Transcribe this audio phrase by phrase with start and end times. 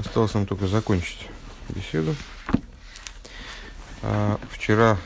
[0.00, 1.28] Осталось нам только закончить
[1.68, 2.16] беседу.
[4.02, 4.96] А, вчера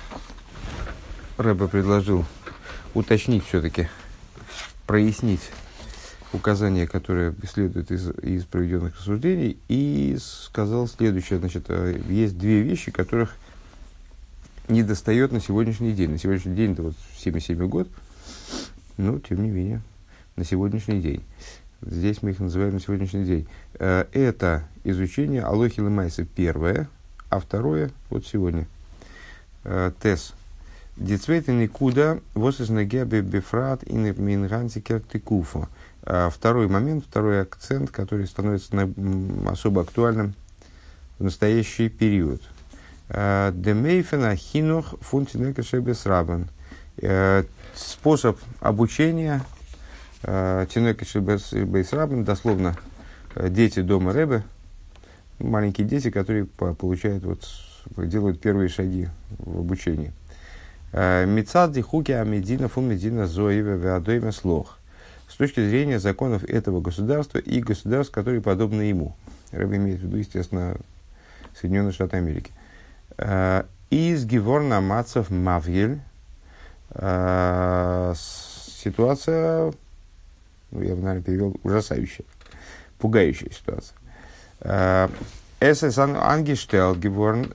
[1.37, 2.25] Рэбе предложил
[2.95, 3.89] уточнить все-таки,
[4.87, 5.51] прояснить
[6.33, 11.41] указания, которые следуют из, из проведенных рассуждений, и сказал следующее.
[11.41, 13.35] Значит, э, есть две вещи, которых
[14.69, 16.13] не достает на сегодняшний день.
[16.13, 17.89] На сегодняшний день это вот 77 год,
[18.97, 19.83] но тем не менее,
[20.37, 21.25] на сегодняшний день.
[21.83, 23.47] Здесь мы их называем на сегодняшний день.
[23.75, 26.89] Э, это изучение Алохи Лемайса первое,
[27.29, 28.67] а второе вот сегодня.
[29.65, 30.33] Э, Тес.
[30.97, 35.69] Дицвейты никуда восизнагебе бефрат и минганси кертикуфа.
[36.05, 38.89] Э, второй момент, второй акцент, который становится
[39.47, 40.35] особо актуальным
[41.19, 42.43] в настоящий период.
[43.09, 46.49] Демейфена хинух фунтинекашебес рабан.
[47.75, 49.43] Способ обучения
[50.25, 52.77] Тинекиш Бейсрабен, дословно
[53.35, 54.43] э, дети дома Рэбе,
[55.39, 57.47] маленькие дети, которые получают, вот,
[57.97, 60.13] делают первые шаги в обучении.
[60.93, 64.79] Э, Мицадди хуки амедина фун медина зоеве веадойме слох.
[65.29, 69.15] С точки зрения законов этого государства и государств, которые подобны ему.
[69.53, 70.77] Рэбе имеет в виду, естественно,
[71.61, 72.51] Соединенные Штаты Америки.
[73.19, 76.01] Э, из Геворна Мацев Мавьель
[78.85, 79.75] ситуация ну,
[80.83, 82.25] я бы, наверное, перевел ужасающая,
[82.99, 83.97] пугающая ситуация.
[84.61, 85.09] Э,
[85.61, 87.55] СС Ангештел Геворн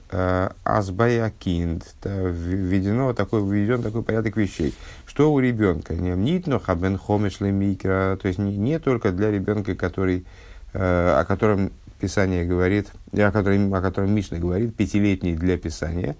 [0.64, 1.84] Азбая Кинд.
[2.02, 4.74] Введено такой, введен такой порядок вещей.
[5.06, 5.94] Что у ребенка?
[5.94, 8.18] Не нитно хабен хомешле микро.
[8.20, 10.24] То есть не, не только для ребенка, который,
[10.72, 16.16] э, о котором Писание говорит, о котором, о котором Мишна говорит, пятилетний для Писания.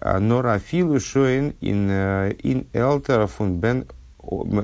[0.00, 3.86] Но рафилу шоин ин э, ин элтер фун бен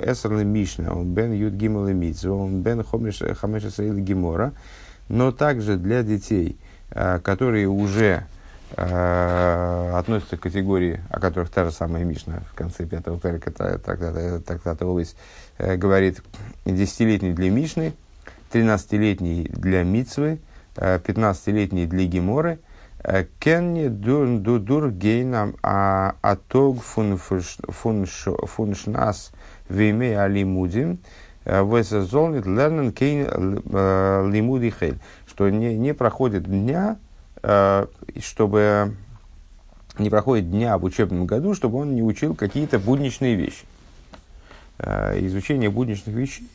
[0.04, 4.52] Эсерли Мишна, он бен Юд Гимел и он бен Хамеш Исраил Гимора,
[5.08, 6.58] но также для детей,
[6.90, 8.24] э, которые уже
[8.76, 15.16] э, относятся к категории, о которых та же самая Мишна в конце пятого трактата Олис
[15.58, 16.22] говорит,
[16.64, 17.94] десятилетний для Мишны,
[18.50, 20.40] тринадцатилетний для Мицвы,
[20.76, 22.58] э, пятнадцатилетний для Гиморы,
[23.40, 27.16] Кенни дур гейнам а атог фун
[28.74, 29.32] шнас
[29.68, 30.98] вейме алимудим,
[31.44, 36.98] э, весезолнит лернен кейн э, лимуди хель, что не, не проходит дня,
[37.42, 37.86] э,
[38.20, 38.94] чтобы
[39.98, 43.64] не проходит дня в учебном году, чтобы он не учил какие-то будничные вещи.
[44.78, 46.48] Изучение будничных вещей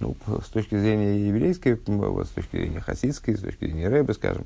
[0.00, 4.44] ну, с точки зрения еврейской, с точки зрения хасидской, с точки зрения рэбы, скажем,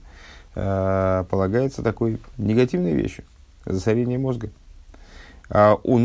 [0.55, 3.25] полагается такой негативной вещью,
[3.65, 4.51] засорение мозга.
[5.53, 5.99] А, у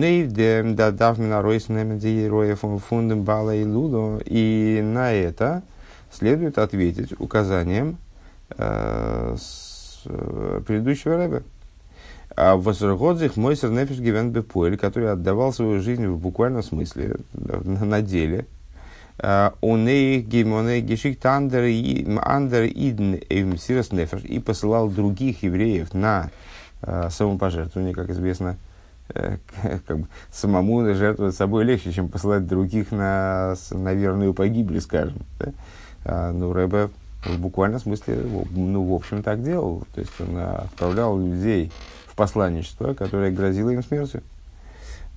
[1.43, 4.19] ройснемдиероя фундам бала и лудо.
[4.25, 5.61] И на это
[6.11, 7.97] следует ответить указанием
[8.57, 11.43] э, с, э, предыдущего рэба.
[12.35, 18.45] А Восергодзих Мойсер Нефиш Гивен Бепуэль, который отдавал свою жизнь в буквальном смысле, на деле.
[19.17, 26.31] А, Уней Гимоней Гешик Андер Идн Сирос Нефиш и посылал других евреев на
[26.81, 28.57] э, самопожертвование, как известно,
[29.13, 29.37] Э,
[29.85, 35.19] как бы, самому жертвовать собой легче, чем посылать других на, на верную погибель, скажем.
[35.39, 35.51] Да?
[36.05, 36.89] А, ну, Рэбе
[37.23, 38.17] в буквальном смысле,
[38.51, 39.83] ну, в общем, так делал.
[39.93, 41.71] То есть он отправлял людей
[42.07, 44.21] в посланничество, которое грозило им смертью.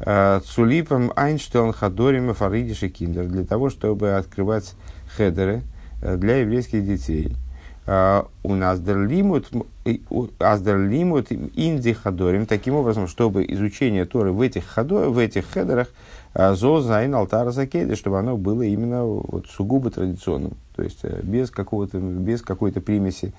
[0.00, 4.74] А, Цулипом Айнштейн Хадорим Фаридиш и Киндер для того, чтобы открывать
[5.16, 5.62] хедеры
[6.02, 7.36] э, для еврейских детей–
[7.90, 9.50] Э, у нас дерлимут
[9.86, 15.88] инди хадорим, таким образом, чтобы изучение Торы в этих, хадо, в этих хедерах
[16.34, 21.50] э, зозайн алтара закеды, чтобы оно было именно вот, сугубо традиционным, то есть э, без,
[21.50, 23.32] какого-то, без какой-то примеси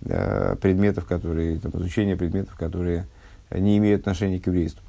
[0.00, 3.06] предметов, которые, там, изучения предметов, которые
[3.50, 4.82] не имеют отношения к еврейству.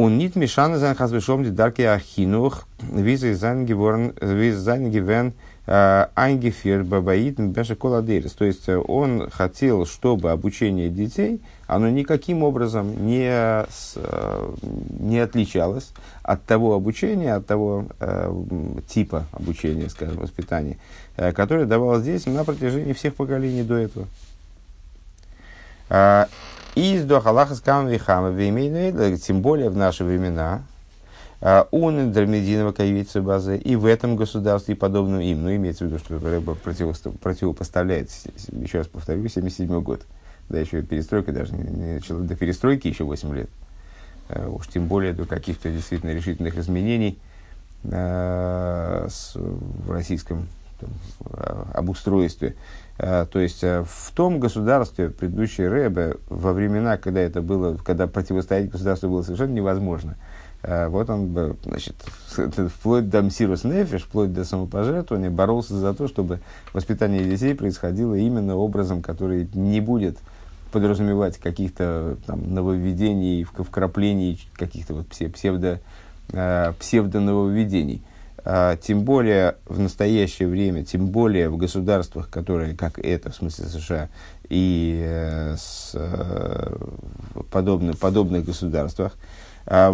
[0.00, 5.32] Он нит мешана зан хазвешом дидарки ахинух визы зан гивен
[5.66, 8.30] Ангефир Бабаит Беша Коладерис.
[8.34, 13.28] То есть он хотел, чтобы обучение детей, оно никаким образом не,
[15.02, 15.90] не отличалось
[16.22, 17.86] от того обучения, от того
[18.86, 20.78] типа обучения, скажем, воспитания,
[21.16, 24.06] которое давалось здесь на протяжении всех поколений до этого.
[26.78, 28.30] Э, из до Халаха Скам Вихама
[29.18, 30.62] тем более в наши времена,
[31.40, 35.42] а, он Дермединова Каевица базы и в этом государстве, и подобным им.
[35.42, 38.10] Ну, имеется в виду, что Рэба противопоставляет,
[38.52, 40.02] еще раз повторю, 77 год.
[40.48, 43.50] Да, еще перестройка даже не начала, до перестройки еще 8 лет.
[44.28, 47.18] А, уж тем более до каких-то действительно решительных изменений
[47.84, 50.48] а, в российском
[50.80, 50.90] там,
[51.74, 52.54] об устройстве.
[52.98, 59.08] То есть в том государстве предыдущей Рэбе во времена, когда это было, когда противостоять государству
[59.08, 60.16] было совершенно невозможно,
[60.64, 61.94] вот он, значит,
[62.74, 66.40] вплоть до Мсирус Нефиш, вплоть до самопожертвования, боролся за то, чтобы
[66.72, 70.18] воспитание детей происходило именно образом, который не будет
[70.72, 75.80] подразумевать каких-то там нововведений, вкраплений, каких-то вот псевдо,
[76.32, 78.02] э, псевдо-нововведений.
[78.02, 78.17] А,
[78.80, 84.08] тем более в настоящее время, тем более в государствах, которые, как это, в смысле США,
[84.48, 86.76] и э, с, э,
[87.50, 89.16] подобных, подобных государствах,
[89.66, 89.92] а,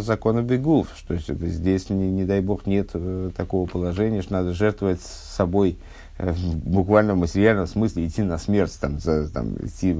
[0.00, 2.92] закона бегув, что здесь, не, не дай бог, нет
[3.36, 5.76] такого положения, что надо жертвовать собой,
[6.16, 9.96] Э, в буквальном материальном смысле идти на смерть, там, за, там, идти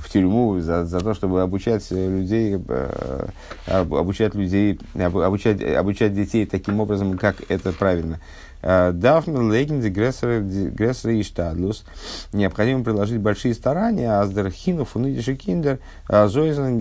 [0.00, 3.28] в тюрьму за, за то, чтобы обучать людей, э,
[3.66, 8.20] обучать людей, обучать, обучать детей таким образом, как это правильно.
[8.62, 11.84] Э, Дафмен легенди грессер и штадлус.
[12.32, 16.78] Необходимо приложить большие старания, а сдерхину фунидиши киндер золзанин.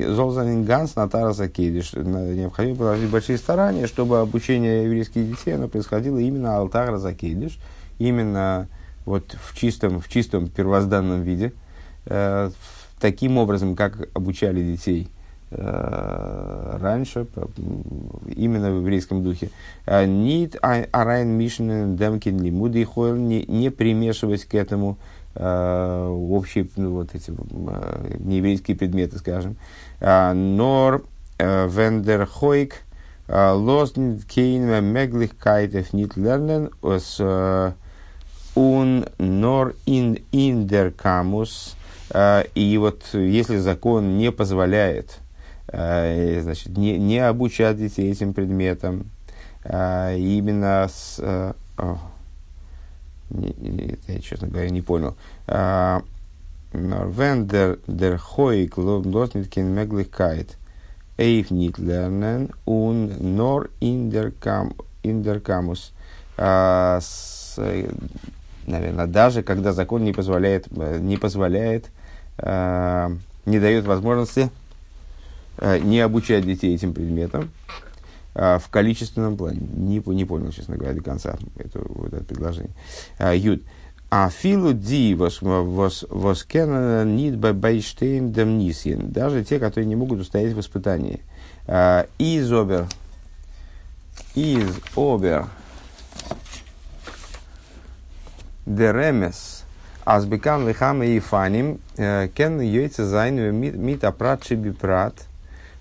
[2.36, 7.60] Необходимо приложить большие старания, чтобы обучение еврейских детей оно происходило именно алтара закидиш
[8.00, 8.68] именно
[9.06, 11.54] вот в чистом, в чистом первозданном виде,
[12.06, 12.50] э,
[13.00, 15.10] таким образом, как обучали детей
[15.52, 17.28] э, раньше,
[18.36, 19.50] именно в еврейском духе.
[19.88, 22.86] Нит арайн мишен демкин лимуды
[23.18, 24.98] не, не примешивать к этому
[25.36, 29.56] э, общие ну, вот эти э, нееврейские предметы, скажем.
[30.02, 31.04] Нор
[31.38, 32.82] вендер хойк
[33.28, 37.76] лознит кейн меглихкайтев нит лернен с
[38.56, 41.76] un nor in inder camus.
[42.12, 45.20] А, и вот если закон не позволяет
[45.68, 49.06] а, значит, не, не обучать детей этим предметам,
[49.64, 51.54] а, именно с...
[53.30, 55.16] Не, я, честно говоря, не понял.
[56.72, 60.58] Wenn der, der Hoik los nicht kein Möglichkeit,
[61.18, 64.74] Eif nicht lernen und nur in der, Kam,
[65.04, 65.94] in der Camus
[68.70, 71.90] наверное, даже когда закон не позволяет, э, не позволяет, э,
[72.42, 74.50] не дает возможности
[75.58, 77.52] э, не обучать детей этим предметам
[78.36, 79.62] э, в количественном плане.
[79.74, 82.74] Не, не понял, честно говоря, до конца это, вот это предложение.
[83.18, 83.64] Э, Юд.
[84.12, 89.12] А филу ди воскена нит байштейн демнисин.
[89.12, 91.22] Даже те, которые не могут устоять в испытании.
[91.68, 92.88] Э, из обер.
[94.36, 95.48] Из обер
[98.66, 99.59] деремес,
[100.10, 105.14] азбекан лихам и фаним, кен йойца зайн мит апрат шибипрат,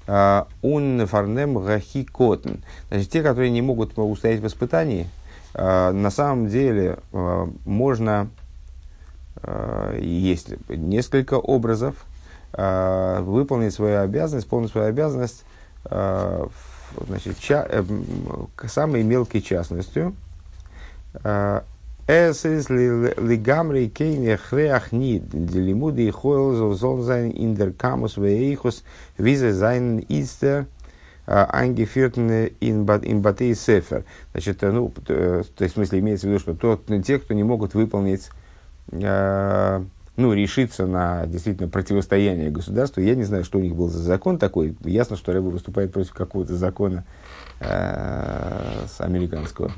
[0.06, 2.56] ун фарнем гахи котн.
[2.90, 5.08] Значит, те, которые не могут устоять в испытании,
[5.54, 6.98] на самом деле
[7.64, 8.28] можно,
[9.98, 11.94] есть несколько образов,
[12.52, 15.44] выполнить свою обязанность, исполнить свою обязанность
[17.06, 17.84] значит, ча, э,
[18.66, 20.14] самой мелкой частностью,
[22.08, 28.82] Эсис лигамри кейне хреах нид, делимуди и хойл зол зайн индер камус вейхус,
[29.18, 30.64] визе зайн истер,
[31.26, 34.04] ангефиртен ин батей сефер.
[34.32, 37.74] Значит, ну, то есть, в смысле, имеется в виду, что тот, те, кто не могут
[37.74, 38.30] выполнить
[38.90, 43.02] ну, решиться на действительно противостояние государству.
[43.02, 44.76] Я не знаю, что у них был за закон такой.
[44.82, 47.04] Ясно, что Рэба выступает против какого-то закона
[47.60, 49.70] э, американского.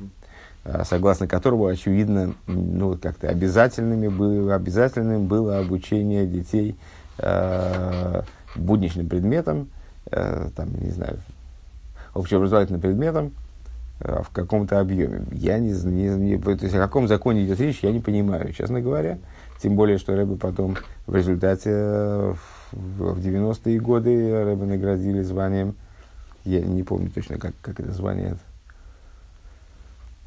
[0.63, 6.77] Э, согласно которого, очевидно, ну, как-то обязательными было, обязательным было обучение детей
[7.19, 8.23] э,
[8.57, 9.69] будничным предметам,
[10.11, 11.19] э, там, не знаю,
[12.13, 13.33] общеобразовательным предметам
[14.01, 15.25] э, в каком-то объеме.
[15.33, 19.19] Я не, не, то есть о каком законе идет речь, я не понимаю, честно говоря.
[19.63, 20.77] Тем более, что Рэбе потом
[21.07, 22.35] в результате э,
[22.73, 25.75] в, в 90-е годы Рэбе наградили званием,
[26.45, 28.37] я не помню точно, как, как это звание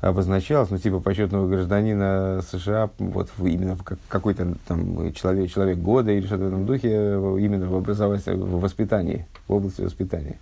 [0.03, 6.25] обозначалось, ну, типа почетного гражданина США, вот именно в какой-то там человек, человек года или
[6.25, 10.37] что-то в этом духе, именно в образовании, в воспитании, в области воспитания.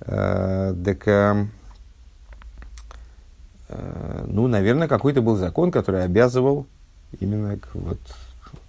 [0.00, 1.46] Э, так, э,
[4.26, 6.66] ну, наверное, какой-то был закон, который обязывал
[7.20, 7.98] именно вот,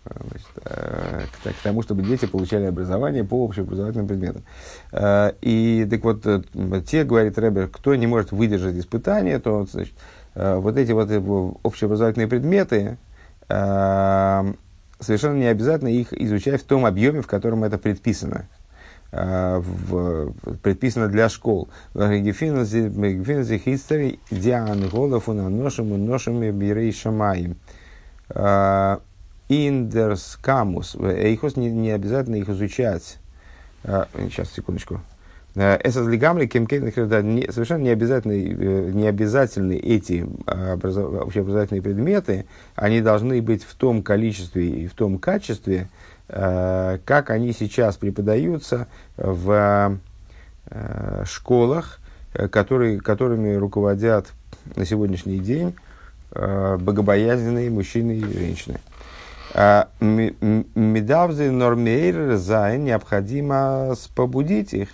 [0.06, 4.44] значит, э, к, тому, чтобы дети получали образование по общеобразовательным предметам.
[4.92, 6.42] Э, и так вот, э,
[6.86, 9.94] те, говорит Рэбер, кто не может выдержать испытания, то значит,
[10.36, 11.10] вот эти вот
[11.64, 12.98] общеобразовательные предметы,
[13.48, 18.50] совершенно не обязательно их изучать в том объеме, в котором это предписано.
[19.14, 21.70] в, предписано для школ.
[21.94, 22.90] Гефинзи.
[29.50, 30.96] Индерс камус.
[30.96, 33.18] Эйхос не, не обязательно их изучать.
[33.84, 35.02] Сейчас, секундочку.
[35.56, 44.02] Эсэс лигамли совершенно не обязательно, не обязательны эти общеобразовательные предметы, они должны быть в том
[44.04, 45.88] количестве и в том качестве,
[46.28, 50.00] Э, как они сейчас преподаются в
[50.72, 52.00] э, школах,
[52.34, 54.34] э, которые, которыми руководят
[54.75, 55.75] на сегодняшний день
[56.32, 58.80] богобоязненные мужчины и женщины.
[59.56, 64.90] Медавзы нормейр зайн необходимо побудить их.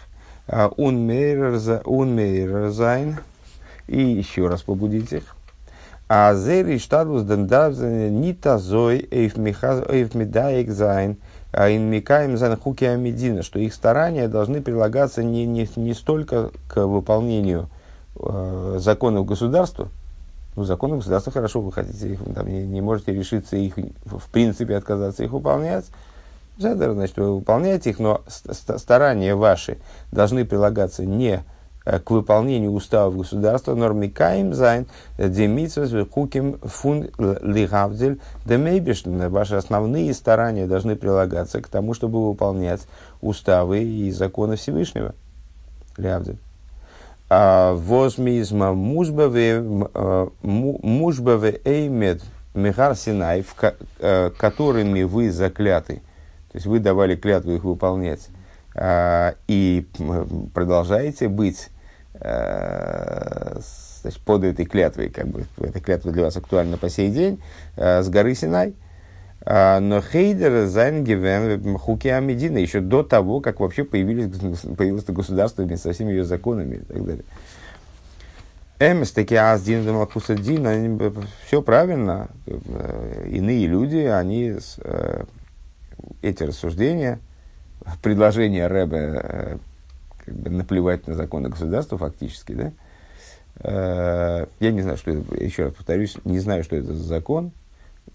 [0.47, 1.57] Унмейр
[2.69, 3.17] зайн
[3.87, 5.35] и еще раз побудить их.
[6.07, 11.17] А зери штадлус дендавзен нита зой эйф медаек зайн,
[11.53, 16.51] а ин микаем зайн хуки амедина, что их старания должны прилагаться не, не, не столько
[16.67, 17.69] к выполнению
[18.19, 19.87] э, законов государства,
[20.55, 24.75] ну, законы государства хорошо, вы хотите их, там, не, не можете решиться их, в принципе,
[24.75, 25.85] отказаться их выполнять.
[26.57, 28.21] Значит, вы выполняете их, но
[28.77, 29.77] старания ваши
[30.11, 31.43] должны прилагаться не
[31.83, 34.85] Э, к выполнению уставов государства, норми каим зайн,
[35.17, 39.27] демитсвес, куким фун лигавдель, демейбишн.
[39.27, 42.81] Ваши основные старания должны прилагаться к тому, чтобы выполнять
[43.21, 45.15] уставы и законы Всевышнего.
[45.97, 46.37] Лявдель.
[47.33, 50.27] А возмизма мужбаве э,
[51.63, 52.21] эймед
[52.53, 53.45] мехар синай,
[53.99, 56.01] э, которыми вы закляты,
[56.51, 58.27] то есть вы давали клятву их выполнять,
[58.75, 59.87] а, и
[60.53, 61.69] продолжаете быть
[62.13, 63.63] значит,
[64.25, 67.41] под этой клятвой, как бы эта клятва для вас актуальна по сей день,
[67.77, 68.75] с горы Синай.
[69.43, 74.29] А, но Хейдер Зайнгевен Хуки Амедина еще до того, как вообще появились,
[74.77, 77.25] появилось государство со всеми ее законами и так далее.
[78.79, 81.13] Эмес таки Аздин Дин,
[81.45, 82.29] все правильно.
[82.47, 84.55] Э, иные люди, они
[86.21, 87.19] эти рассуждения,
[88.01, 89.57] предложение Рэбе э,
[90.25, 92.71] как бы наплевать на законы государства фактически, да,
[93.59, 97.51] э, я не знаю, что это, еще раз повторюсь, не знаю, что это за закон,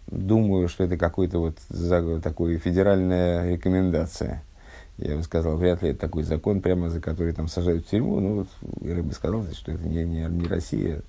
[0.07, 1.59] думаю, что это какой-то вот
[2.23, 4.43] такой федеральная рекомендация.
[4.99, 8.19] Я бы сказал, вряд ли это такой закон, прямо за который там сажают в тюрьму.
[8.21, 8.49] Ну, вот,
[8.81, 11.03] я бы сказал, что это не, не, не Россия.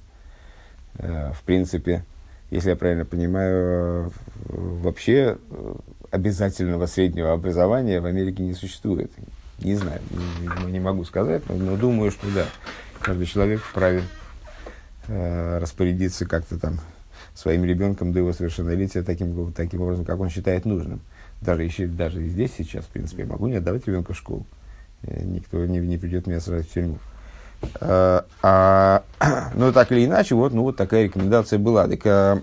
[0.96, 2.04] Э, в принципе,
[2.50, 4.12] если я правильно понимаю,
[4.46, 5.38] вообще
[6.12, 9.12] обязательного среднего образования в Америке не существует.
[9.60, 10.02] Не знаю,
[10.68, 12.46] не, могу сказать, но, думаю, что да,
[13.02, 14.04] каждый человек вправе
[15.08, 16.80] э, распорядиться как-то там
[17.38, 21.02] своим ребенком до его совершеннолетия таким, таким образом, как он считает нужным.
[21.40, 24.46] Даже, еще, даже и здесь сейчас, в принципе, я могу не отдавать ребенка в школу.
[25.04, 26.98] Э, никто не, не придет меня сразу в тюрьму.
[27.80, 29.04] А, а,
[29.56, 31.88] но так или иначе, вот, ну, вот такая рекомендация была.
[31.88, 32.42] Так, а,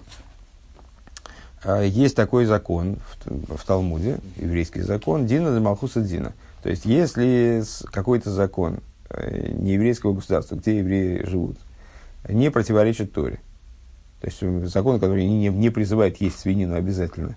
[1.65, 6.35] а, есть такой закон в, в Талмуде, еврейский закон, Дина де Малхуса Дина.
[6.63, 8.79] То есть, если какой-то закон
[9.11, 11.59] э, нееврейского государства, где евреи живут,
[12.29, 13.41] не противоречит Торе,
[14.25, 17.37] то есть закон, который не, не призывает есть свинину обязательно,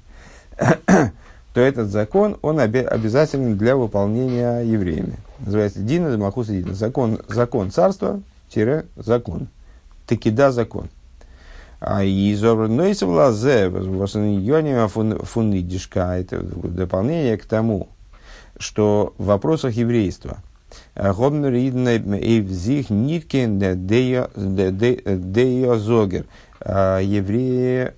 [0.58, 5.16] то этот закон, он обязателен для выполнения евреями.
[5.40, 6.74] Называется Дина де Малхуса Дина.
[6.74, 9.50] Закон, закон царства, тире, закон.
[10.06, 10.88] Таки да, закон.
[11.80, 17.90] А из Нойсов Лазе, Йонима Фунидишка, это дополнение к тому,
[18.58, 20.38] что в вопросах еврейства
[20.96, 24.30] Гобнер Эйвзих Ниткин Дея
[25.78, 26.26] Зогер.
[26.68, 27.94] Евреи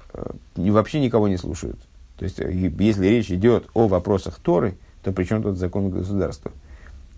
[0.56, 1.80] вообще никого не слушают.
[2.18, 6.52] То есть, если речь идет о вопросах Торы, то при чем тут закон государства?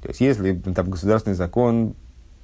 [0.02, 1.96] То есть, если там государственный закон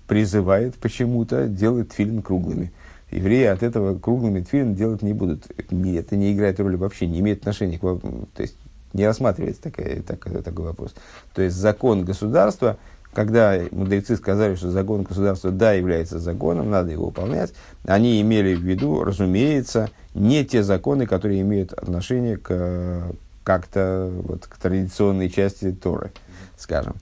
[0.07, 2.71] призывает почему-то делать фильм круглыми–
[3.11, 5.45] евреи от этого круглыми тфилин делать не будут.
[5.57, 5.75] Это
[6.15, 8.27] не играет роли вообще, не имеет отношения к вопросу.
[8.35, 8.57] То есть
[8.93, 10.95] не рассматривается такая, такой, такой вопрос.
[11.33, 12.77] То есть закон государства,
[13.17, 17.51] когда мудрецы сказали, что закон государства, да, является законом, надо его выполнять,
[17.85, 23.11] они имели в виду, разумеется, не те законы, которые имеют отношение к
[23.43, 26.11] как-то вот, к традиционной части Торы,
[26.57, 26.95] скажем.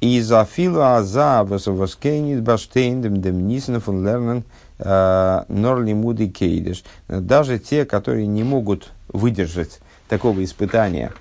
[0.00, 4.44] И за фила аза воскейнит баштейн дем нисен фон лернен
[4.78, 6.84] Э, Норлимуды Кейдиш.
[7.08, 11.12] Даже те, которые не могут выдержать такого испытания,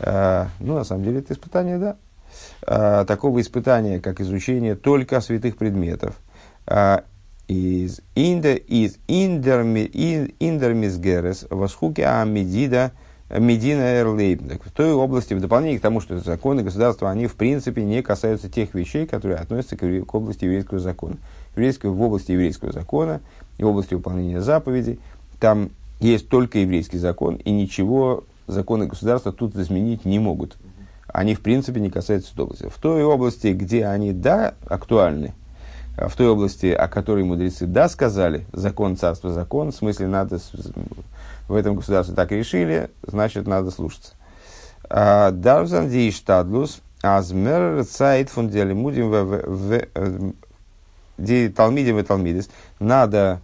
[0.00, 1.96] э, ну, на самом деле, это испытание, да,
[2.62, 6.16] э, такого испытания, как изучение только святых предметов,
[7.48, 8.62] индер
[10.72, 12.90] из герес восхуки амедида
[13.30, 14.42] Медина Эрлейб.
[14.64, 18.48] В той области, в дополнение к тому, что законы государства, они в принципе не касаются
[18.48, 21.16] тех вещей, которые относятся к, к области еврейского закона.
[21.56, 23.20] Еврейского, в области еврейского закона
[23.58, 25.00] и в области выполнения заповедей,
[25.40, 30.56] там есть только еврейский закон, и ничего законы государства тут изменить не могут.
[31.16, 32.68] Они в принципе не касаются этой области.
[32.68, 35.32] В той области, где они, да, актуальны,
[35.96, 40.38] в той области, о которой мудрецы да сказали, закон царства закон, в смысле надо
[41.48, 44.12] в этом государстве так решили, значит надо слушаться.
[44.90, 49.80] А, Дарзан штадлус азмер цайт фун диалимудим в
[51.16, 52.50] ди талмидим и талмидис.
[52.78, 53.40] Надо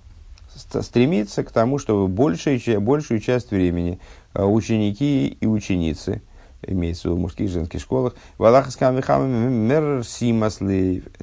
[0.55, 3.99] стремиться к тому, чтобы большую, большую часть времени
[4.35, 6.21] а, ученики и ученицы–
[6.67, 8.15] имеется в мужских и женских школах.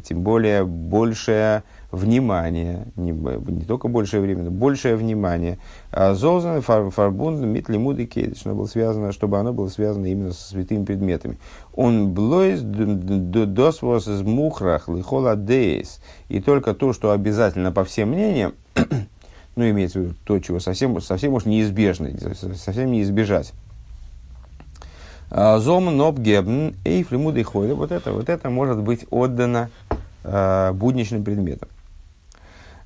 [0.03, 5.57] Тем более большее внимание, не, не только большее время, но большее внимание.
[5.91, 11.39] А Золзан фарбунд митлимуды кейдиш, было связано, чтобы оно было связано именно со святыми предметами.
[11.73, 15.99] Он блойз досвос из мухрах лихола дейс.
[16.27, 18.53] И только то, что обязательно по всем мнениям,
[19.55, 22.11] ну, имеется в виду то, чего совсем, совсем уж неизбежно,
[22.55, 23.53] совсем не избежать
[25.31, 27.75] Зом ноб гебн эйф лимуды хойда.
[27.75, 29.69] Вот это, вот это может быть отдано
[30.23, 31.69] э, будничным предметом.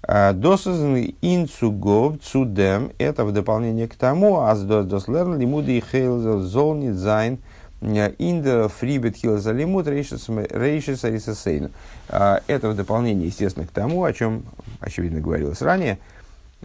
[0.06, 2.92] А, Досозан инцугов цудем.
[2.98, 4.42] Это в дополнение к тому.
[4.42, 7.40] Аз дос дос лерн лимуды хейл зол нит зайн.
[7.82, 11.70] Индер фрибет хил за лимуд рейшис арисасейну.
[12.08, 14.44] Это в дополнение, естественно, к тому, о чем,
[14.80, 16.00] очевидно, говорилось ранее,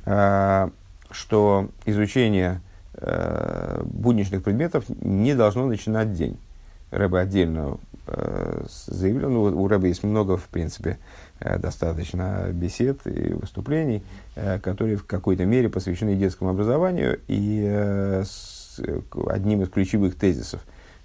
[0.04, 2.60] что изучение
[3.00, 6.38] э, будничных предметов не должно начинать день.
[6.90, 10.98] Рэбе отдельно э, заявил, ну, у Рэбе есть много, в принципе,
[11.40, 14.02] э, достаточно бесед и выступлений,
[14.36, 18.80] э, которые в какой-то мере посвящены детскому образованию, и э, с,
[19.28, 20.60] одним из ключевых тезисов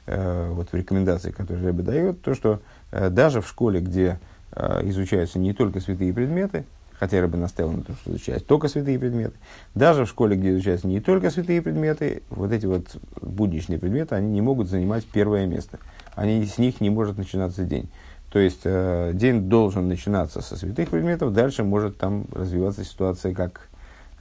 [0.06, 4.20] э, вот в рекомендации, которые Рэбе дает, то, что э, даже в школе, где
[4.52, 6.64] э, изучаются не только святые предметы,
[7.04, 9.34] хотя я бы наставил на том, что изучать только святые предметы.
[9.76, 14.32] Даже в школе, где изучаются не только святые предметы, вот эти вот будничные предметы, они
[14.32, 15.80] не могут занимать первое место.
[16.16, 17.90] Они, с них не может начинаться день.
[18.32, 23.68] То есть э, день должен начинаться со святых предметов, дальше может там развиваться ситуация, как,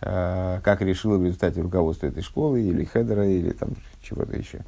[0.01, 4.63] э, как решило в результате руководства этой школы, или хедера, или там чего-то еще.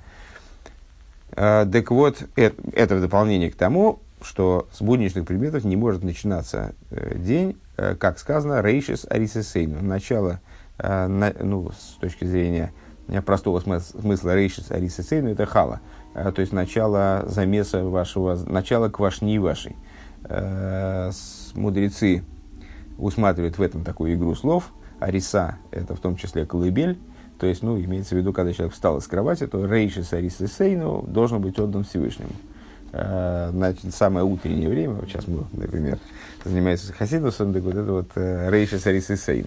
[1.33, 6.05] Э, так вот, это, это в дополнение к тому, что с будничных предметов не может
[6.05, 9.83] начинаться э, день, как сказано, рейшис арисесейну.
[9.83, 10.41] Начало,
[10.79, 12.73] э, ну, с точки зрения
[13.09, 15.81] э, простого смысла, рейшис арисесейну, это хала.
[16.15, 19.77] Э, то есть начало замеса вашего, начало квашни вашей.
[20.25, 21.11] Э,
[21.55, 22.25] мудрецы
[22.99, 24.73] усматривают в этом такую игру слов.
[25.01, 26.99] Ариса– это в том числе колыбель.
[27.39, 31.43] То есть, ну, имеется в виду, когда человек встал из кровати, то рейшис арисесейну должен
[31.43, 32.31] быть отдан Всевышнему.
[32.97, 35.99] Э, значит, самое утреннее время, сейчас мы, например,
[36.45, 39.47] занимаемся хасидусом, так вот это вот э, рейши сарисы сейн.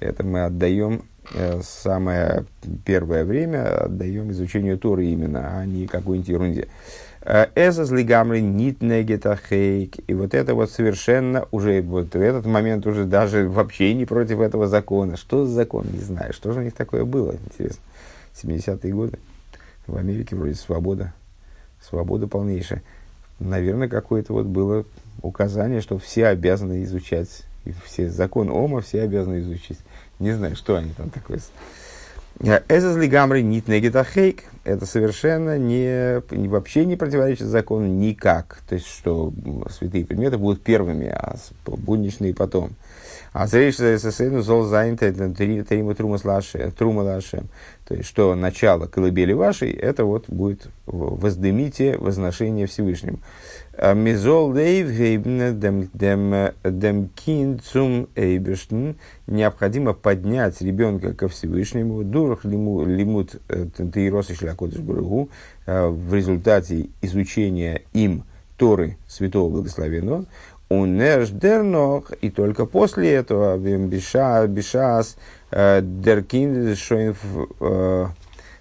[0.00, 1.02] Это мы отдаем
[1.34, 2.46] э, самое
[2.86, 6.68] первое время, отдаем изучению Торы именно, а не какой-нибудь ерунде.
[7.54, 9.96] Эзас лигамри нит хейк.
[10.06, 14.40] И вот это вот совершенно уже, вот в этот момент уже даже вообще не против
[14.40, 15.18] этого закона.
[15.18, 15.86] Что за закон?
[15.92, 16.32] Не знаю.
[16.32, 17.32] Что же у них такое было?
[17.32, 17.82] Интересно.
[18.40, 19.18] 70-е годы.
[19.86, 21.12] В Америке вроде свобода
[21.80, 22.82] свобода полнейшая.
[23.38, 24.84] Наверное, какое-то вот было
[25.22, 27.42] указание, что все обязаны изучать,
[27.84, 29.78] все закон Ома все обязаны изучить.
[30.18, 31.40] Не знаю, что они там такое.
[32.38, 34.44] Эзаз лигамри нит хейк.
[34.64, 38.58] Это совершенно не, вообще не противоречит закону никак.
[38.68, 39.32] То есть, что
[39.70, 42.72] святые предметы будут первыми, а будничные потом.
[43.32, 46.18] А зрейш СССР зол занят трима трума
[47.00, 47.48] лашем.
[47.86, 53.20] То есть, что начало колыбели вашей, это вот будет воздымите возношение Всевышнему.
[53.78, 55.60] А мизол дейв гейбн
[55.94, 58.96] дем кин цум эйберштен.
[59.28, 62.02] Необходимо поднять ребенка ко Всевышнему.
[62.02, 65.28] Дурах лимут э, тейросы шлякодыш бургу.
[65.66, 68.24] Э, в результате изучения им
[68.56, 70.24] Торы Святого Благословенного.
[70.68, 75.16] Унеш дернох, и только после этого биша, бишас
[75.52, 76.74] э, деркин
[77.60, 78.06] э,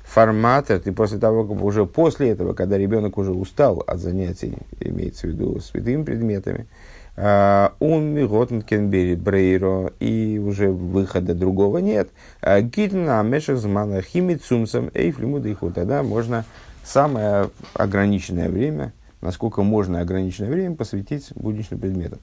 [0.04, 5.26] формата, и после того, как уже после этого, когда ребенок уже устал от занятий, имеется
[5.26, 6.68] в виду святыми предметами,
[7.16, 12.10] э, он миготнкенбери брейро, и уже выхода другого нет.
[12.44, 16.46] Гидна мешах змана химицумсом эйфлимудыху, тогда можно
[16.84, 18.94] самое ограниченное время–
[19.26, 22.20] насколько можно ограниченное время посвятить будничным предметам.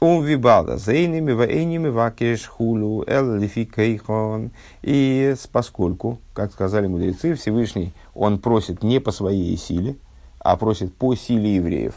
[0.00, 4.50] Он вибалда за иными в эйними вакеш хулу эл лификейхон.
[4.82, 9.96] И поскольку, как сказали мудрецы, Всевышний, он просит не по своей силе,
[10.38, 11.94] а просит по силе евреев.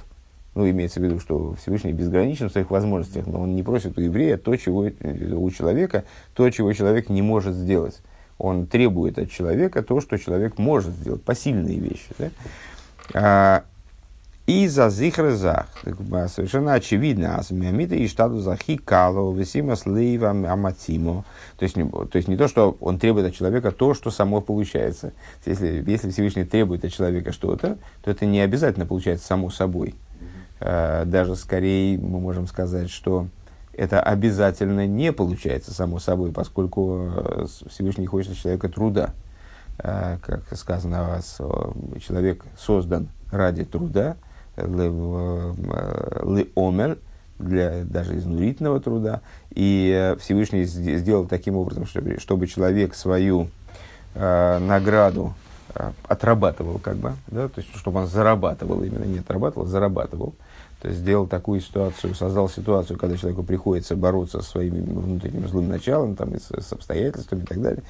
[0.54, 4.02] Ну, имеется в виду, что Всевышний безграничен в своих возможностях, но он не просит у
[4.02, 6.04] еврея то, чего у человека,
[6.36, 8.02] то, чего человек не может сделать.
[8.38, 12.10] Он требует от человека то, что человек может сделать, посильные вещи.
[13.14, 13.64] Да?
[14.46, 15.68] И за зихрезах,
[16.28, 21.24] совершенно очевидно, асмиамита и штату захи кало, весима слива аматимо.
[21.58, 24.42] То есть, не, то есть не то, что он требует от человека то, что само
[24.42, 25.14] получается.
[25.46, 29.96] Если, если Всевышний требует от человека что-то, то это не обязательно получается само собой.
[30.60, 33.28] Uh, даже скорее мы можем сказать, что
[33.74, 39.14] это обязательно не получается само собой, поскольку э, Всевышний хочет от человека труда.
[39.78, 41.22] Uh, как сказано
[42.06, 44.18] человек создан ради труда,
[46.56, 46.98] омер
[47.40, 49.22] для даже изнурительного труда.
[49.52, 53.50] И э, Всевышний сделал таким образом, чтобы, чтобы человек свою
[54.16, 55.34] э, награду
[55.76, 60.34] э, отрабатывал, как бы, да, то есть, чтобы он зарабатывал, именно не отрабатывал, зарабатывал.
[60.82, 65.70] То есть, сделал такую ситуацию, создал ситуацию, когда человеку приходится бороться со своим внутренним злым
[65.70, 67.84] началом, там, и с, с обстоятельствами и так далее.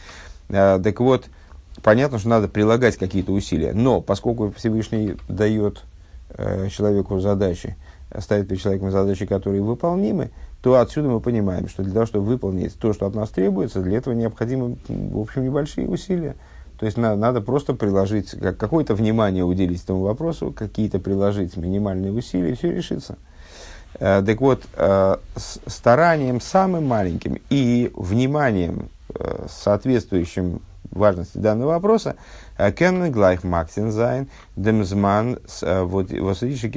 [0.49, 1.26] Э, так вот,
[1.82, 3.73] понятно, что надо прилагать какие-то усилия.
[3.73, 5.84] Но поскольку Всевышний дает
[6.36, 7.76] Э, человеку задачи,
[8.19, 10.32] ставит перед человеком задачи, которые выполнимы,
[10.63, 13.98] то отсюда мы понимаем, что для того, чтобы выполнить то, что от нас требуется, для
[13.98, 16.36] этого необходимы, в общем, небольшие усилия.
[16.80, 22.12] То есть на, надо просто приложить, как, какое-то внимание уделить этому вопросу, какие-то приложить минимальные
[22.12, 23.17] усилия, и все решится.
[24.00, 32.15] Э, так вот, э, с старанием самым маленьким и вниманием, э, соответствующим важности данного вопроса,
[32.58, 36.70] Кеннен глайх максин зайн, демзман, вот восадиши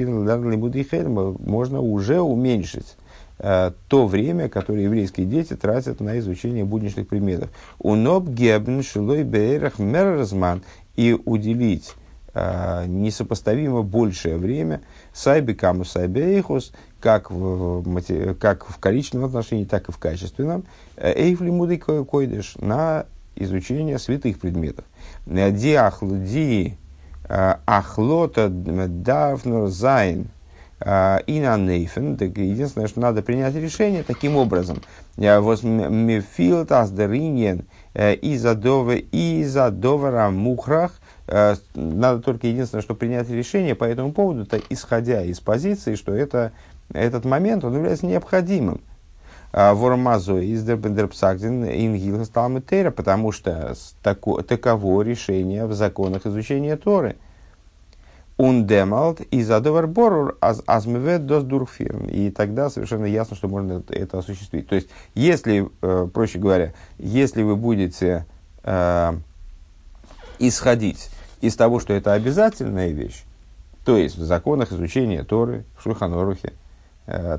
[1.39, 2.97] можно уже уменьшить
[3.39, 7.49] э, то время, которое еврейские дети тратят на изучение будничных предметов.
[7.79, 10.63] Уноб гебн шилой бейрах мерзман
[10.95, 11.93] и уделить
[12.33, 14.81] э, несопоставимо большее время
[15.13, 21.49] сайби каму сайбейхус, как в, как в количественном отношении, так и в качественном, э, эйфли
[21.49, 23.05] муды койдыш, на
[23.43, 24.85] изучение святых предметов.
[25.25, 25.75] Ди
[27.29, 30.27] э, ахлота давнур зайн
[30.79, 32.13] э, и на нейфен.
[32.13, 34.81] Единственное, что надо принять решение таким образом.
[35.15, 40.99] Вот мефилт аздериньен из-за довара мухрах.
[41.27, 46.13] Э, надо только единственное, что принять решение по этому поводу, это исходя из позиции, что
[46.13, 46.53] это,
[46.93, 48.81] этот момент он является необходимым.
[49.59, 57.15] А, Вормазо из Дербендерпсагдин Ингил Талмитера, потому что тако, таково решение в законах изучения Торы.
[58.37, 62.05] Ундемалт и задовар борур азмевет дос дурфирн.
[62.05, 64.67] И тогда совершенно ясно, что можно это осуществить.
[64.67, 68.27] То есть, если, э, проще говоря, если вы будете
[68.63, 69.13] э,
[70.37, 71.09] исходить
[71.41, 73.23] из того, что это обязательная вещь,
[73.85, 76.53] то есть в законах изучения Торы, в Шульханорухе,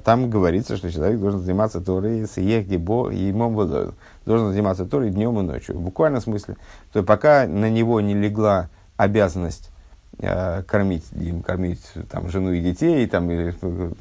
[0.04, 5.42] там говорится, что человек должен заниматься Торой с Ехдибо и Должен заниматься Торой днем и
[5.42, 5.76] ночью.
[5.76, 6.56] В буквальном смысле.
[6.92, 9.70] То пока на него не легла обязанность
[10.18, 13.92] э, кормить, им, кормить там, жену и детей, там, или э,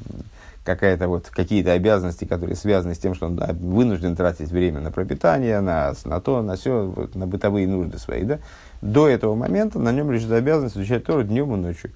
[0.64, 4.90] какая-то вот, какие-то обязанности, которые связаны с тем, что он да, вынужден тратить время на
[4.90, 8.24] пропитание, на, на то, на все, вот, на бытовые нужды свои.
[8.24, 8.38] Да?
[8.82, 11.90] До этого момента на нем лежит обязанность изучать Тору днем и ночью.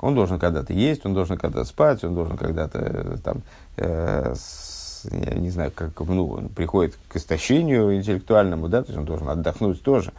[0.00, 3.42] Он должен когда-то есть, он должен когда-то спать, он должен когда-то э, там,
[3.76, 8.98] э, с, я не знаю, как ну, он приходит к истощению интеллектуальному, да, то есть
[8.98, 10.12] он должен отдохнуть тоже.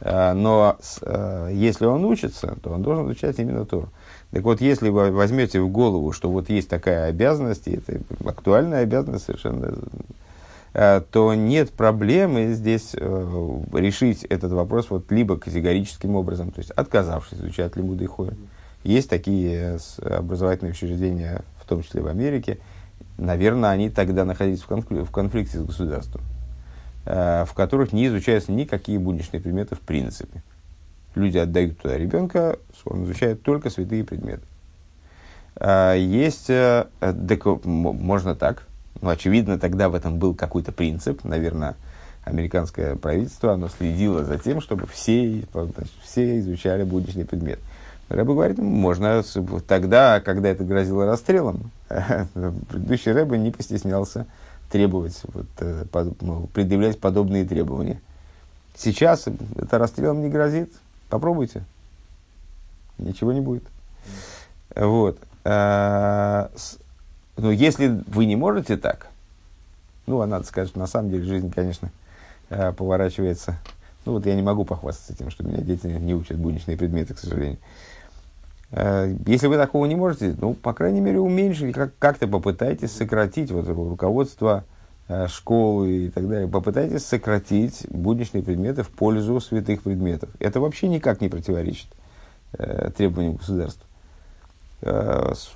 [0.00, 3.90] Э, но э, если он учится, то он должен изучать именно Тору.
[4.32, 8.82] Так вот, если вы возьмете в голову, что вот есть такая обязанность, и это актуальная
[8.82, 9.74] обязанность совершенно,
[10.72, 16.70] э, то нет проблемы здесь э, решить этот вопрос вот либо категорическим образом, то есть
[16.72, 18.30] отказавшись изучать лимуды хой,
[18.84, 22.58] есть такие образовательные учреждения, в том числе в Америке.
[23.18, 26.22] Наверное, они тогда находились в, конфли- в конфликте с государством,
[27.04, 30.42] э, в которых не изучаются никакие будничные предметы в принципе.
[31.14, 34.42] Люди отдают туда ребенка, он изучает только святые предметы.
[35.56, 38.66] Э, есть, э, так, можно так,
[39.00, 41.76] ну, очевидно, тогда в этом был какой-то принцип, наверное,
[42.24, 45.44] американское правительство, оно следило за тем, чтобы все,
[46.02, 47.58] все изучали будничный предмет.
[48.12, 49.22] Рэба говорит, можно
[49.66, 54.26] тогда, когда это грозило расстрелом, предыдущий Рэба не постеснялся
[54.70, 58.00] требовать, вот, э, под, ну, предъявлять подобные требования.
[58.76, 60.72] Сейчас это расстрелом не грозит.
[61.08, 61.62] Попробуйте.
[62.98, 63.64] Ничего не будет.
[64.74, 65.18] Вот.
[65.44, 66.50] А,
[67.36, 69.08] Но если вы не можете так,
[70.06, 71.90] ну, а надо сказать, что на самом деле жизнь, конечно,
[72.48, 73.58] э, поворачивается.
[74.04, 77.18] Ну, вот я не могу похвастаться тем, что меня дети не учат будничные предметы, к
[77.18, 77.58] сожалению.
[78.72, 83.50] Э, если вы такого не можете, ну, по крайней мере, уменьшить, как- как-то попытайтесь сократить
[83.50, 84.64] вот руководство
[85.08, 86.48] э, школы и так далее.
[86.48, 90.30] Попытайтесь сократить будничные предметы в пользу святых предметов.
[90.38, 91.88] Это вообще никак не противоречит
[92.54, 93.86] э, требованиям государства.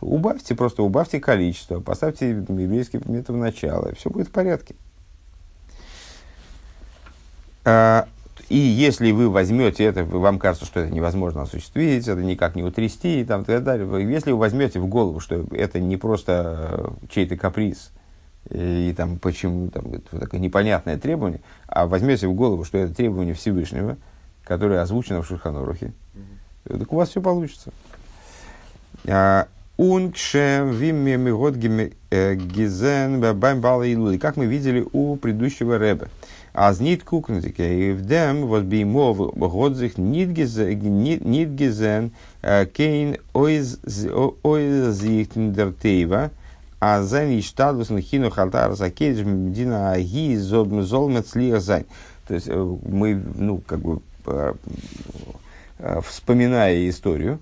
[0.01, 4.77] Убавьте, просто убавьте количество, поставьте еврейские предметы в начало, и все будет в порядке.
[8.49, 12.63] Э, и если вы возьмете это, вам кажется, что это невозможно осуществить, это никак не
[12.63, 14.11] утрясти и там, так далее.
[14.11, 17.91] Если вы возьмете в голову, что это не просто чей-то каприз,
[18.51, 22.95] и, и там почему там, это такое непонятное требование, а возьмете в голову, что это
[22.95, 23.97] требование Всевышнего,
[24.45, 26.79] которое озвучено в Шульханорухе, mm-hmm.
[26.79, 27.73] так у вас все получится.
[33.35, 36.09] Бэм бала Как мы видели у предыдущего рэба.
[36.59, 42.12] Аз нит кукнзике и в дем вот би мов годзих нит гизен
[42.73, 46.31] кейн ойзих тиндертейва
[46.81, 51.85] а зайн и штадус на хину халтар закедж медина аги золмец זײַן.
[52.27, 54.01] То есть мы, ну, как бы,
[56.03, 57.38] вспоминая историю,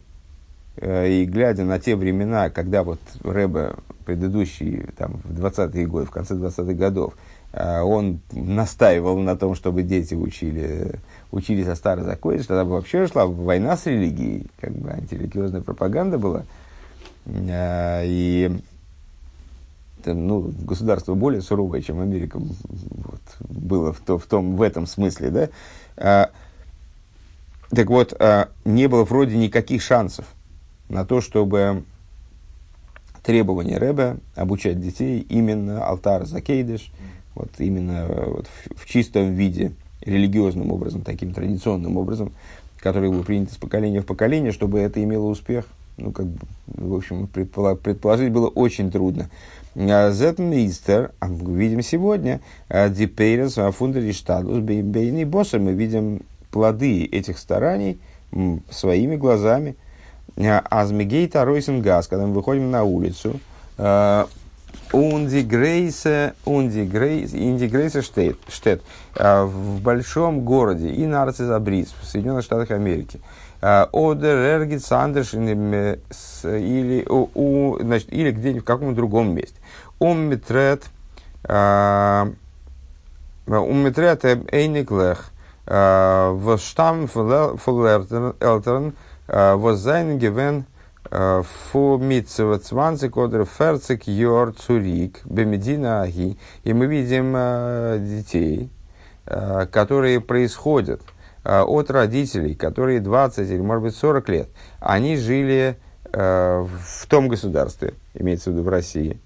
[0.76, 3.74] Э, и глядя на те времена, когда вот Рэбе
[4.04, 7.18] предыдущий, там, в 20-е годы, в конце 20-х годов, э,
[7.56, 10.98] он настаивал на том, чтобы дети учили,
[11.30, 16.18] учились על טהרת הקודש, что тогда вообще шла война с религией, как бы антирелигиозная пропаганда
[16.18, 16.44] была.
[17.26, 18.50] Э, и
[20.04, 25.50] ну, государство более суровое, чем Америка вот, было в, то, в, том, в этом смысле.
[25.96, 26.30] Да?
[27.70, 28.20] Так вот,
[28.64, 30.26] не было вроде никаких шансов
[30.88, 31.84] на то, чтобы
[33.24, 36.92] требование Рэбе обучать детей именно алтар закейдыш,
[37.34, 42.32] вот именно вот в, в чистом виде, религиозным образом, таким традиционным образом,
[42.78, 45.66] который был принят из поколения в поколение, чтобы это имело успех.
[45.96, 49.30] Ну, как бы, в общем, предположить было очень трудно.
[49.74, 57.98] Зетмистер, а видим сегодня, Дипейрес, Фундериштадус, Бейни Босса, мы видим плоды этих стараний
[58.70, 59.76] своими глазами–
[60.36, 63.38] Азмигейта Ройсенгаз, когда мы выходим на улицу,
[64.94, 68.80] Унди Грейсе, Унди Грейсе, Инди Грейсе штет,
[69.14, 73.20] в большом городе, и Нарцизабриз, в Соединенных Штатах Америки.
[73.60, 75.98] Одер Эргит Сандерш или,
[77.08, 79.56] у, значит, или где-нибудь в каком-то другом месте.
[79.98, 80.84] Уммитрет,
[83.46, 85.30] уммитрет Эйниклех,
[85.66, 88.92] в штам Фулертерн,
[89.26, 90.66] Воззайн гевен
[91.14, 96.36] фу митцева цванцик одер ферцик йор цурик бемедина аги.
[96.64, 97.34] И мы видим
[98.04, 98.68] детей,
[99.24, 101.00] которые происходят
[101.44, 104.48] от родителей, которые 20 или, может быть, 40 лет,
[104.80, 109.18] они жили в том государстве, имеется в виду в России.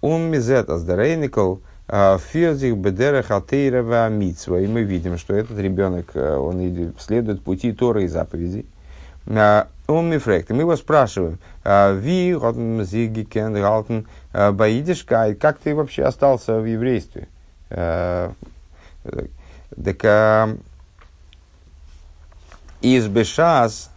[0.00, 1.56] Он мизет аздерейникл
[1.88, 4.60] фирзих бедера хатейрова митцва.
[4.60, 8.66] И мы видим, что этот ребенок, он следует пути Торы и заповедей.
[9.90, 10.50] Он мифрект.
[10.50, 12.34] Мы его спрашиваем, ви,
[12.84, 17.28] зиги, кен, галтен, баидишка, как ты вообще остался в еврействе?
[17.68, 18.36] Так,
[22.82, 23.90] из бешас,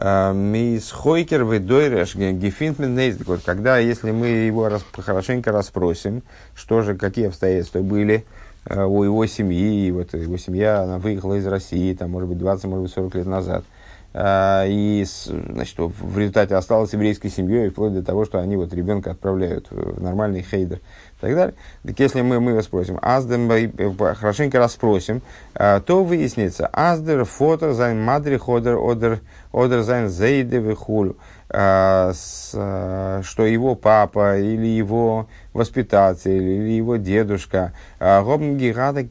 [0.00, 6.22] мис хойкер вы дойреш гефинтмен вот когда если мы его хорошенько расспросим
[6.54, 8.24] что же какие обстоятельства были
[8.66, 12.84] у его семьи вот его семья она выехала из России там может быть 20 может
[12.84, 13.64] быть 40 лет назад
[14.12, 19.70] и значит, в результате осталась еврейской семьей, вплоть до того, что они вот ребенка отправляют
[19.70, 21.54] в нормальный хейдер и так далее.
[21.84, 25.22] Так если мы, мы спросим, אַז דעם, э, хорошенько расспросим,
[25.54, 29.20] а, то выяснится, אַז דער פאָטער זיין מדריך אָדער,
[29.52, 31.16] אָדער זיין זיידע וכולו.
[31.16, 38.22] А, а, что его папа или его воспитатель или его дедушка а,
[38.56, 39.02] гигата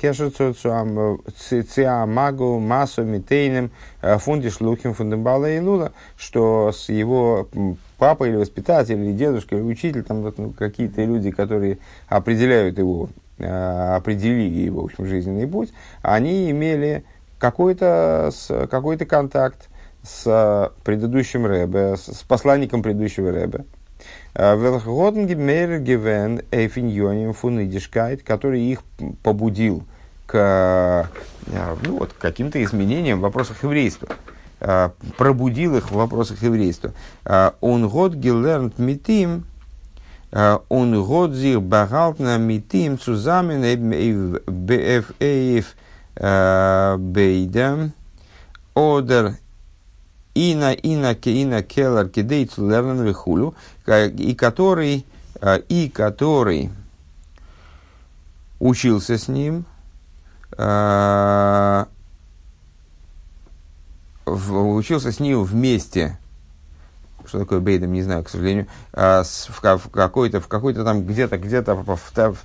[2.06, 3.72] магу массу митейным
[4.02, 7.50] фундиш лухим фундамбала и лула, что с его
[7.98, 14.62] папой или воспитатель или дедушка или учитель, там ну, какие-то люди, которые определяют его, определили
[14.62, 15.74] его в общем, жизненный путь,
[16.04, 17.04] они имели
[17.38, 18.32] какой-то
[18.70, 19.68] какой контакт
[20.04, 23.66] с предыдущим Рэбе, с посланником предыдущего Рэбе,
[24.34, 28.82] э, Велхготенгемер Эйфиньоним Фунидишкайт, который их
[29.24, 29.84] побудил
[30.26, 31.10] к
[31.48, 34.08] э, ну, вот, каким-то изменениям в вопросах еврейства,
[34.62, 36.94] э, пробудил их в вопросах еврейства.
[37.60, 39.46] Он год гилернт митим
[40.32, 45.76] Он годзих багалтна митим цузамен бф эйф
[47.00, 47.94] бейдам
[48.76, 49.34] одер
[50.40, 55.06] ина ина ина келлер кидейт лернен вихулю, и который,
[55.68, 56.70] и который
[58.60, 59.66] учился с ним,
[64.26, 66.18] учился с ним вместе,
[67.26, 71.76] что такое бейдом, не знаю, к сожалению, а, в какой-то, в какой-то там где-то, где-то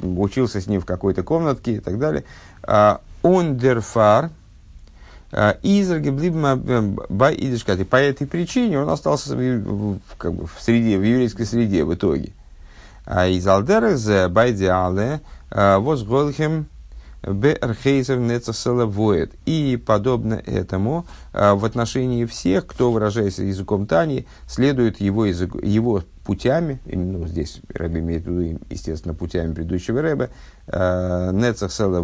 [0.01, 2.25] учился с ним в какой-то комнатке и так далее.
[3.23, 4.31] Ундерфар,
[7.79, 9.31] И по этой причине он остался
[10.16, 12.33] как бы, в среде, в еврейской среде в итоге.
[13.05, 15.20] А из Алдерез байдиале
[15.51, 16.66] возгольхем
[17.27, 19.33] Берхейзер Нецесела воет.
[19.47, 26.03] И подобно этому а, в отношении всех, кто, выражаясь языком Тани, следует его, язык, его
[26.25, 30.31] путями, ну, здесь Рэбе имеет в виду, естественно, путями предыдущего Рэбе,
[30.68, 32.01] а, Нецесела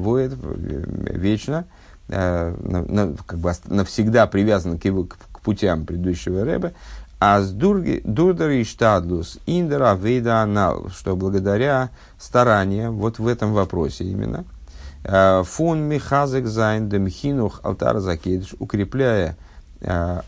[2.11, 6.75] воет вечно, а, как бы навсегда привязан к, его, к путям предыдущего Рэбе,
[7.19, 14.05] а с дурдер и штадлус индера вейда анал, что благодаря стараниям вот в этом вопросе
[14.05, 14.45] именно–
[15.03, 19.37] Э, פון מחזק זיין דעם חינוך על טהרת הקודש, укрепляя
[19.81, 20.21] э,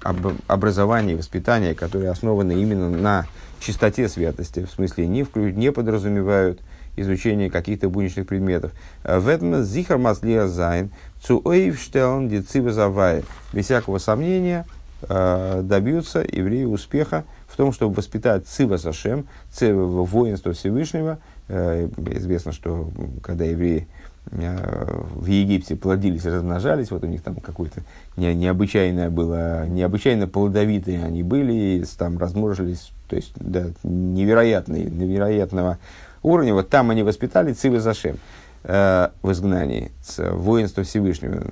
[0.47, 3.27] образование и воспитание, которые основаны именно на
[3.61, 6.61] чистоте святости, в смысле не, вклю, не подразумевают
[6.97, 8.73] изучение каких-то будничных предметов.
[9.05, 10.01] Э, в этом זיכער
[10.49, 10.91] זיין
[11.25, 13.25] צו אויפשטעלן די צבאות הוי׳.
[13.53, 14.67] Без всякого сомнения
[15.09, 21.19] добьются евреи успеха в том, чтобы воспитать צבאות השם, צבאות воинство Всевышнего.
[21.49, 22.91] Известно, что
[23.23, 23.89] когда евреи
[24.31, 27.81] в Египте плодились, размножались, вот у них там какое-то
[28.17, 35.79] не, необычайное было, необычайно плодовитые они были, там размножились, то есть да, невероятные, невероятного
[36.23, 36.55] уровня.
[36.55, 38.17] Вот там они воспитали Цивы Зашем
[38.65, 41.43] э, в изгнании, воинство Всевышнего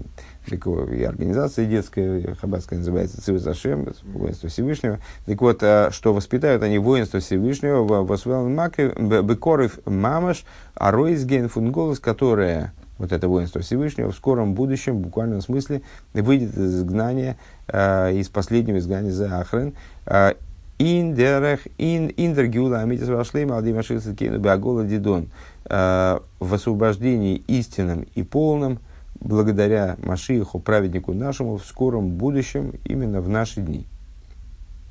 [0.51, 4.99] и организация детская, хаббатская называется Цивы Зашем, воинство Всевышнего.
[5.27, 8.93] Так вот, а, что воспитают они воинство Всевышнего, Восвелн Маки,
[9.23, 10.45] Бекоров Мамаш,
[10.75, 16.81] Аройсген Фунголос, которое вот это воинство Всевышнего в скором будущем, в буквальном смысле, выйдет из
[16.81, 17.37] изгнания,
[17.69, 19.75] э, из последнего изгнания за Ахрен.
[20.05, 20.35] Э,
[20.79, 25.29] индерах, ин, индергюла, амитис вашлейма, алдимашился кейну, беагола дидон.
[25.71, 28.81] В освобождении истинным и полным–
[29.21, 33.87] благодаря Машииху, праведнику нашему, в скором будущем, именно в наши дни.